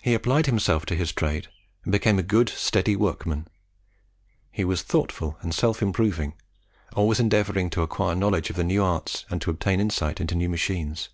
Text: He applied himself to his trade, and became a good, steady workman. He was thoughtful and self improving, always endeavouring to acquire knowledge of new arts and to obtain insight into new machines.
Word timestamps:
He 0.00 0.14
applied 0.14 0.46
himself 0.46 0.84
to 0.86 0.96
his 0.96 1.12
trade, 1.12 1.46
and 1.84 1.92
became 1.92 2.18
a 2.18 2.24
good, 2.24 2.48
steady 2.48 2.96
workman. 2.96 3.46
He 4.50 4.64
was 4.64 4.82
thoughtful 4.82 5.38
and 5.42 5.54
self 5.54 5.80
improving, 5.80 6.34
always 6.96 7.20
endeavouring 7.20 7.70
to 7.70 7.82
acquire 7.82 8.16
knowledge 8.16 8.50
of 8.50 8.58
new 8.58 8.82
arts 8.82 9.24
and 9.30 9.40
to 9.42 9.50
obtain 9.52 9.78
insight 9.78 10.20
into 10.20 10.34
new 10.34 10.48
machines. 10.48 11.08